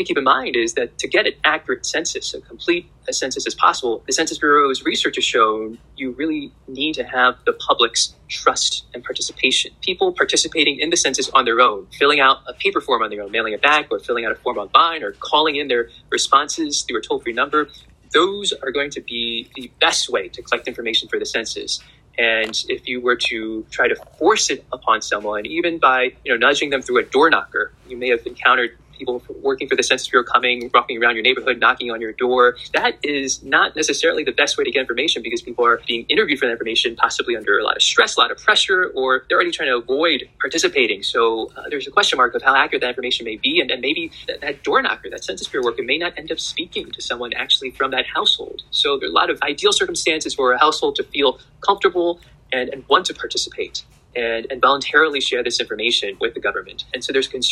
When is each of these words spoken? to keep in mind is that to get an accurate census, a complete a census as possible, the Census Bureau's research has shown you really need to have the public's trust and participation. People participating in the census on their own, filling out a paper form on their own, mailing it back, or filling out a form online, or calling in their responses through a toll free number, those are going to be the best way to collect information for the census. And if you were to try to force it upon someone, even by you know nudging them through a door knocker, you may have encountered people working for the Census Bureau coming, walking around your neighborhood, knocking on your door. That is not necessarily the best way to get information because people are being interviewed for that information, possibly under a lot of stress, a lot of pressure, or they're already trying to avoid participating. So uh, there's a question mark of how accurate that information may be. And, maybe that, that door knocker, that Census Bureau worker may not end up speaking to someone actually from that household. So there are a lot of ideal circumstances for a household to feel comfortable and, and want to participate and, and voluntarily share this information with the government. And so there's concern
to 0.00 0.04
keep 0.04 0.16
in 0.16 0.24
mind 0.24 0.56
is 0.56 0.74
that 0.74 0.96
to 0.98 1.08
get 1.08 1.26
an 1.26 1.32
accurate 1.44 1.84
census, 1.84 2.32
a 2.32 2.40
complete 2.40 2.90
a 3.08 3.12
census 3.12 3.46
as 3.46 3.54
possible, 3.54 4.02
the 4.06 4.12
Census 4.12 4.38
Bureau's 4.38 4.84
research 4.84 5.16
has 5.16 5.24
shown 5.24 5.78
you 5.96 6.12
really 6.12 6.52
need 6.68 6.94
to 6.94 7.04
have 7.04 7.36
the 7.44 7.52
public's 7.54 8.14
trust 8.28 8.86
and 8.94 9.04
participation. 9.04 9.72
People 9.80 10.12
participating 10.12 10.78
in 10.78 10.90
the 10.90 10.96
census 10.96 11.28
on 11.30 11.44
their 11.44 11.60
own, 11.60 11.86
filling 11.98 12.20
out 12.20 12.38
a 12.46 12.54
paper 12.54 12.80
form 12.80 13.02
on 13.02 13.10
their 13.10 13.22
own, 13.22 13.30
mailing 13.30 13.52
it 13.52 13.62
back, 13.62 13.88
or 13.90 13.98
filling 13.98 14.24
out 14.24 14.32
a 14.32 14.36
form 14.36 14.58
online, 14.58 15.02
or 15.02 15.12
calling 15.12 15.56
in 15.56 15.68
their 15.68 15.90
responses 16.08 16.82
through 16.82 16.98
a 16.98 17.02
toll 17.02 17.20
free 17.20 17.32
number, 17.32 17.68
those 18.12 18.52
are 18.52 18.70
going 18.70 18.90
to 18.90 19.00
be 19.00 19.50
the 19.56 19.70
best 19.80 20.08
way 20.08 20.28
to 20.28 20.40
collect 20.42 20.68
information 20.68 21.08
for 21.08 21.18
the 21.18 21.26
census. 21.26 21.80
And 22.16 22.64
if 22.68 22.86
you 22.88 23.00
were 23.00 23.16
to 23.16 23.66
try 23.70 23.88
to 23.88 23.96
force 24.18 24.50
it 24.50 24.64
upon 24.72 25.02
someone, 25.02 25.46
even 25.46 25.78
by 25.78 26.14
you 26.24 26.32
know 26.32 26.36
nudging 26.36 26.70
them 26.70 26.80
through 26.80 26.98
a 26.98 27.04
door 27.04 27.28
knocker, 27.28 27.72
you 27.88 27.96
may 27.96 28.08
have 28.10 28.24
encountered 28.26 28.76
people 29.00 29.22
working 29.42 29.68
for 29.68 29.74
the 29.74 29.82
Census 29.82 30.08
Bureau 30.08 30.24
coming, 30.24 30.70
walking 30.72 31.02
around 31.02 31.14
your 31.14 31.24
neighborhood, 31.24 31.58
knocking 31.58 31.90
on 31.90 32.00
your 32.00 32.12
door. 32.12 32.56
That 32.74 32.98
is 33.02 33.42
not 33.42 33.74
necessarily 33.74 34.22
the 34.22 34.32
best 34.32 34.56
way 34.56 34.64
to 34.64 34.70
get 34.70 34.80
information 34.80 35.22
because 35.22 35.42
people 35.42 35.66
are 35.66 35.80
being 35.86 36.06
interviewed 36.08 36.38
for 36.38 36.46
that 36.46 36.52
information, 36.52 36.94
possibly 36.94 37.36
under 37.36 37.58
a 37.58 37.64
lot 37.64 37.76
of 37.76 37.82
stress, 37.82 38.16
a 38.16 38.20
lot 38.20 38.30
of 38.30 38.38
pressure, 38.38 38.92
or 38.94 39.24
they're 39.28 39.36
already 39.36 39.50
trying 39.50 39.70
to 39.70 39.78
avoid 39.78 40.28
participating. 40.40 41.02
So 41.02 41.50
uh, 41.56 41.68
there's 41.68 41.88
a 41.88 41.90
question 41.90 42.16
mark 42.18 42.34
of 42.34 42.42
how 42.42 42.54
accurate 42.54 42.82
that 42.82 42.90
information 42.90 43.24
may 43.24 43.36
be. 43.36 43.60
And, 43.60 43.70
maybe 43.80 44.12
that, 44.28 44.42
that 44.42 44.62
door 44.62 44.82
knocker, 44.82 45.08
that 45.08 45.24
Census 45.24 45.48
Bureau 45.48 45.64
worker 45.64 45.82
may 45.82 45.96
not 45.96 46.12
end 46.18 46.30
up 46.30 46.38
speaking 46.38 46.90
to 46.90 47.00
someone 47.00 47.32
actually 47.32 47.70
from 47.70 47.90
that 47.92 48.06
household. 48.06 48.62
So 48.70 48.98
there 48.98 49.08
are 49.08 49.10
a 49.10 49.14
lot 49.14 49.30
of 49.30 49.40
ideal 49.42 49.72
circumstances 49.72 50.34
for 50.34 50.52
a 50.52 50.58
household 50.58 50.96
to 50.96 51.02
feel 51.04 51.38
comfortable 51.60 52.20
and, 52.52 52.68
and 52.68 52.86
want 52.88 53.06
to 53.06 53.14
participate 53.14 53.84
and, 54.14 54.46
and 54.50 54.60
voluntarily 54.60 55.20
share 55.20 55.42
this 55.42 55.60
information 55.60 56.16
with 56.20 56.34
the 56.34 56.40
government. 56.40 56.84
And 56.92 57.04
so 57.04 57.12
there's 57.12 57.28
concern 57.28 57.48